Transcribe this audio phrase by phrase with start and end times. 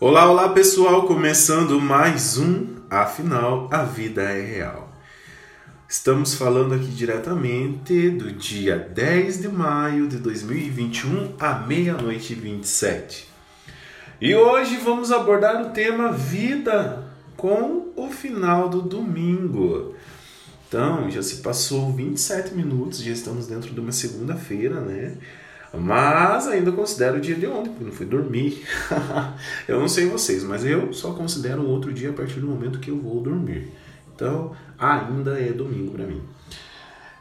[0.00, 4.92] Olá, olá pessoal, começando mais um Afinal, a Vida é Real.
[5.88, 13.26] Estamos falando aqui diretamente do dia 10 de maio de 2021 à meia-noite e 27.
[14.20, 17.02] E hoje vamos abordar o tema Vida
[17.36, 19.96] com o final do domingo.
[20.68, 25.16] Então, já se passou 27 minutos, já estamos dentro de uma segunda-feira, né?
[25.72, 28.64] Mas ainda considero o dia de ontem, porque não fui dormir.
[29.68, 32.90] eu não sei vocês, mas eu só considero outro dia a partir do momento que
[32.90, 33.68] eu vou dormir.
[34.14, 36.22] Então, ainda é domingo para mim.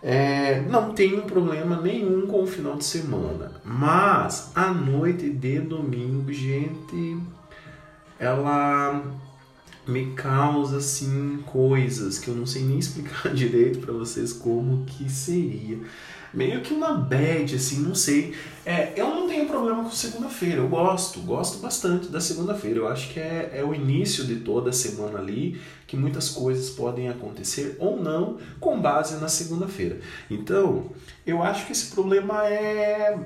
[0.02, 6.32] É, não tenho problema nenhum com o final de semana, mas a noite de domingo,
[6.32, 7.18] gente,
[8.20, 9.04] ela
[9.88, 15.10] me causa assim coisas que eu não sei nem explicar direito para vocês como que
[15.10, 15.80] seria
[16.34, 18.34] meio que uma bad, assim, não sei.
[18.66, 22.80] É, eu não tenho problema com segunda-feira, eu gosto, gosto bastante da segunda-feira.
[22.80, 26.70] Eu acho que é, é o início de toda a semana ali, que muitas coisas
[26.70, 30.00] podem acontecer ou não com base na segunda-feira.
[30.30, 30.92] Então,
[31.26, 33.18] eu acho que esse problema é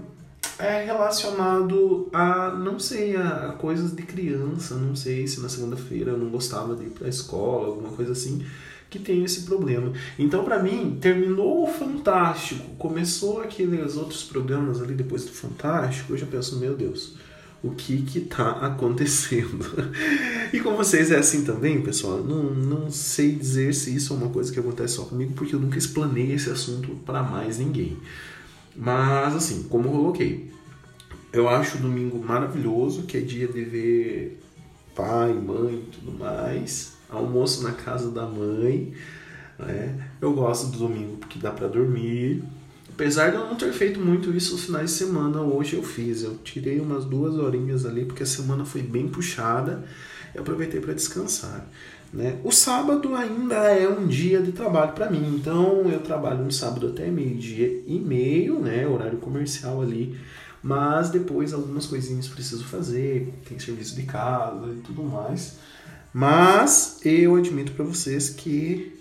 [0.59, 6.11] é relacionado a, não sei, a, a coisas de criança, não sei se na segunda-feira
[6.11, 8.45] eu não gostava de ir para a escola, alguma coisa assim
[8.91, 9.93] que tem esse problema.
[10.19, 16.17] Então, para mim, terminou o Fantástico, começou aqueles outros programas ali depois do Fantástico, eu
[16.17, 17.15] já penso, meu Deus,
[17.63, 19.65] o que que tá acontecendo?
[20.51, 22.17] e com vocês é assim também, pessoal?
[22.17, 25.59] Não, não sei dizer se isso é uma coisa que acontece só comigo, porque eu
[25.59, 27.97] nunca explanei esse assunto para mais ninguém.
[28.75, 30.51] Mas, assim, como eu coloquei,
[31.31, 34.41] eu acho o domingo maravilhoso, que é dia de ver
[34.93, 38.93] pai, mãe e tudo mais almoço na casa da mãe.
[39.59, 40.07] Né?
[40.19, 42.43] Eu gosto do domingo porque dá para dormir.
[42.93, 46.23] Apesar de eu não ter feito muito isso nos finais de semana, hoje eu fiz.
[46.23, 49.83] Eu tirei umas duas horinhas ali porque a semana foi bem puxada
[50.33, 51.67] e aproveitei para descansar.
[52.13, 52.39] Né?
[52.43, 56.87] O sábado ainda é um dia de trabalho para mim, então eu trabalho no sábado
[56.87, 58.85] até meio-dia e meio, né?
[58.85, 60.17] horário comercial ali,
[60.61, 65.57] mas depois algumas coisinhas preciso fazer, tem serviço de casa e tudo mais.
[66.13, 68.99] Mas eu admito para vocês que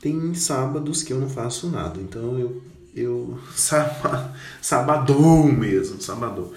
[0.00, 2.00] tem sábados que eu não faço nada.
[2.00, 2.62] Então eu
[2.94, 3.38] eu
[4.60, 6.52] sabadou mesmo, sabadou.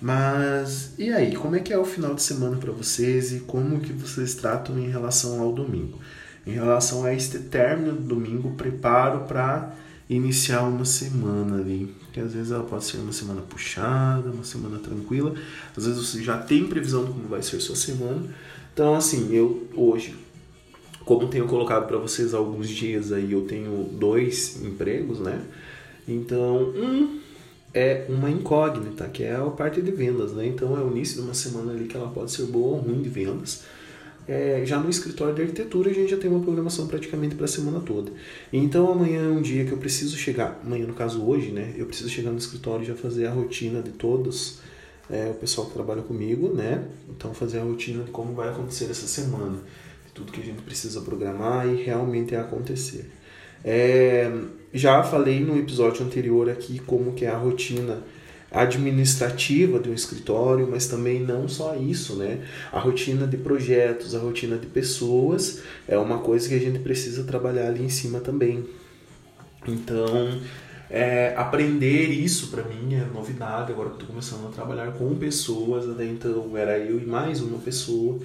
[0.00, 3.80] Mas e aí, como é que é o final de semana para vocês e como
[3.80, 5.98] que vocês tratam em relação ao domingo?
[6.46, 9.74] Em relação a este término do domingo, preparo para
[10.08, 14.78] iniciar uma semana ali, que às vezes ela pode ser uma semana puxada, uma semana
[14.78, 15.34] tranquila,
[15.76, 18.22] às vezes você já tem previsão de como vai ser sua semana,
[18.76, 20.14] então, assim, eu hoje,
[21.02, 25.40] como tenho colocado para vocês há alguns dias aí, eu tenho dois empregos, né?
[26.06, 27.20] Então, um
[27.72, 30.46] é uma incógnita, que é a parte de vendas, né?
[30.46, 33.00] Então, é o início de uma semana ali que ela pode ser boa ou ruim
[33.00, 33.64] de vendas.
[34.28, 37.48] É, já no escritório de arquitetura a gente já tem uma programação praticamente para a
[37.48, 38.10] semana toda.
[38.52, 41.74] Então amanhã é um dia que eu preciso chegar, amanhã no caso hoje, né?
[41.76, 44.58] Eu preciso chegar no escritório e já fazer a rotina de todos
[45.08, 46.84] é, o pessoal que trabalha comigo, né?
[47.08, 49.58] Então fazer a rotina de como vai acontecer essa semana,
[50.06, 53.08] de tudo que a gente precisa programar e realmente acontecer.
[53.64, 54.30] É,
[54.72, 58.02] já falei no episódio anterior aqui como que é a rotina
[58.50, 62.40] administrativa de um escritório, mas também não só isso, né?
[62.72, 67.24] A rotina de projetos, a rotina de pessoas é uma coisa que a gente precisa
[67.24, 68.64] trabalhar ali em cima também.
[69.66, 70.40] Então,
[70.90, 76.04] é, aprender isso para mim é novidade, agora estou começando a trabalhar com pessoas, até
[76.04, 78.18] então era eu e mais uma pessoa.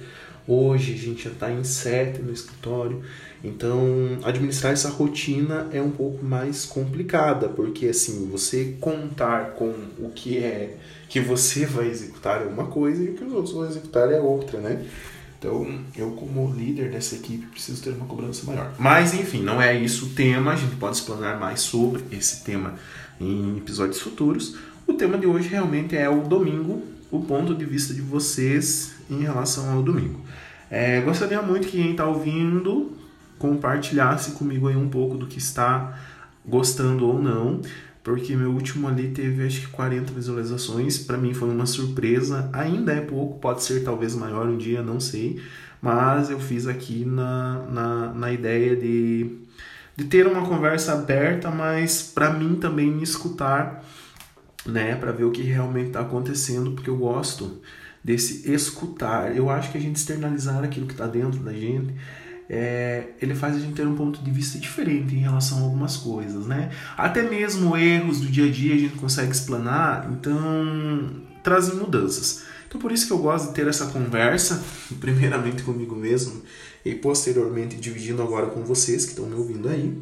[0.46, 3.00] Hoje a gente já está em sete no escritório,
[3.44, 10.10] então administrar essa rotina é um pouco mais complicada, porque assim, você contar com o
[10.12, 10.76] que é
[11.08, 14.18] que você vai executar é uma coisa e o que os outros vão executar é
[14.18, 14.84] outra, né?
[15.42, 15.66] Então,
[15.96, 18.72] eu como líder dessa equipe preciso ter uma cobrança maior.
[18.78, 20.52] Mas, enfim, não é isso o tema.
[20.52, 22.76] A gente pode explanar mais sobre esse tema
[23.20, 24.56] em episódios futuros.
[24.86, 29.22] O tema de hoje realmente é o domingo, o ponto de vista de vocês em
[29.22, 30.20] relação ao domingo.
[30.70, 32.96] É, gostaria muito que quem está ouvindo
[33.36, 35.98] compartilhasse comigo aí um pouco do que está
[36.46, 37.60] gostando ou não
[38.02, 40.98] porque meu último ali teve acho que 40 visualizações.
[40.98, 42.50] Para mim foi uma surpresa.
[42.52, 45.40] Ainda é pouco, pode ser talvez maior um dia, não sei.
[45.80, 49.38] Mas eu fiz aqui na, na, na ideia de,
[49.96, 53.84] de ter uma conversa aberta, mas para mim também me escutar,
[54.66, 57.60] né, para ver o que realmente está acontecendo, porque eu gosto
[58.02, 59.36] desse escutar.
[59.36, 61.94] Eu acho que a gente externalizar aquilo que está dentro da gente
[62.48, 65.96] é, ele faz a gente ter um ponto de vista diferente em relação a algumas
[65.96, 66.70] coisas, né?
[66.96, 72.42] Até mesmo erros do dia a dia a gente consegue explanar, então trazem mudanças.
[72.68, 74.62] Então por isso que eu gosto de ter essa conversa,
[75.00, 76.42] primeiramente comigo mesmo
[76.84, 79.96] e posteriormente dividindo agora com vocês que estão me ouvindo aí.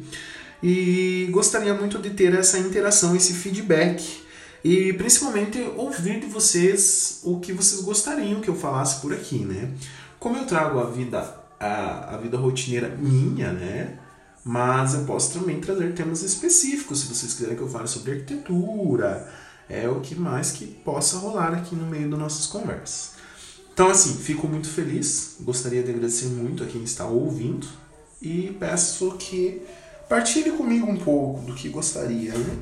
[0.63, 4.21] E gostaria muito de ter essa interação, esse feedback
[4.63, 9.71] e principalmente ouvir de vocês o que vocês gostariam que eu falasse por aqui, né?
[10.19, 13.99] Como eu trago a vida a, a vida rotineira minha, né?
[14.43, 19.31] Mas eu posso também trazer temas específicos, se vocês quiserem que eu fale sobre arquitetura,
[19.69, 23.11] é o que mais que possa rolar aqui no meio das nossas conversas.
[23.71, 27.67] Então, assim, fico muito feliz, gostaria de agradecer muito a quem está ouvindo
[28.21, 29.61] e peço que
[30.09, 32.57] partilhe comigo um pouco do que gostaria, né?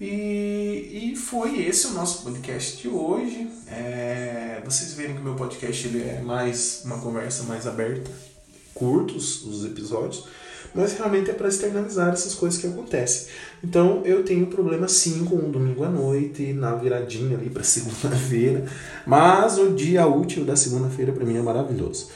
[0.00, 3.48] E, e foi esse o nosso podcast de hoje.
[3.66, 8.10] É, vocês verem que o meu podcast ele é mais uma conversa mais aberta,
[8.74, 10.24] curtos os episódios,
[10.74, 13.28] mas realmente é para externalizar essas coisas que acontecem.
[13.62, 18.64] Então eu tenho problema sim com o domingo à noite, na viradinha ali para segunda-feira,
[19.06, 22.10] mas o dia útil da segunda-feira para mim é maravilhoso.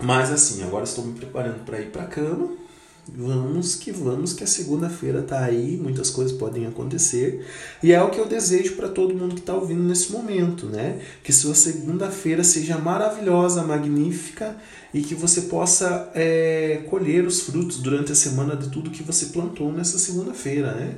[0.00, 2.65] Mas assim, agora estou me preparando para ir para a cama
[3.08, 7.46] Vamos que vamos, que a segunda-feira tá aí, muitas coisas podem acontecer.
[7.80, 11.00] E é o que eu desejo para todo mundo que está ouvindo nesse momento, né?
[11.22, 14.56] Que sua segunda-feira seja maravilhosa, magnífica
[14.92, 19.26] e que você possa é, colher os frutos durante a semana de tudo que você
[19.26, 20.96] plantou nessa segunda-feira, né?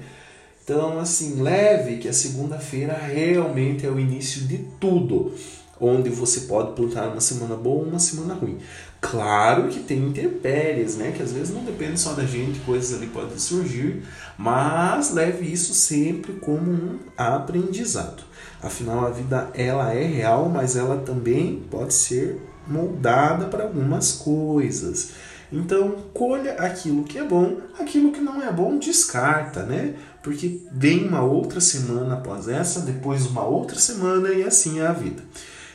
[0.65, 5.33] Então, assim, leve que a segunda-feira realmente é o início de tudo
[5.81, 8.59] onde você pode plantar uma semana boa ou uma semana ruim.
[9.01, 11.13] Claro que tem intempéries, né?
[11.17, 14.03] Que às vezes não depende só da gente, coisas ali podem surgir,
[14.37, 18.25] mas leve isso sempre como um aprendizado.
[18.61, 25.13] Afinal, a vida ela é real, mas ela também pode ser moldada para algumas coisas.
[25.51, 29.95] Então, colha aquilo que é bom, aquilo que não é bom, descarta, né?
[30.23, 34.93] Porque vem uma outra semana após essa, depois uma outra semana e assim é a
[34.93, 35.23] vida.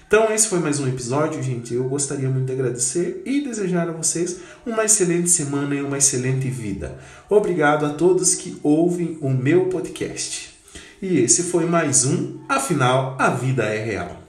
[0.08, 1.74] Então, esse foi mais um episódio, gente.
[1.74, 6.50] Eu gostaria muito de agradecer e desejar a vocês uma excelente semana e uma excelente
[6.50, 6.98] vida.
[7.30, 10.54] Obrigado a todos que ouvem o meu podcast.
[11.02, 14.23] E esse foi mais um Afinal, a Vida é Real.